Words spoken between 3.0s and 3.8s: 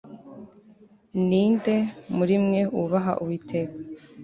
Uwiteka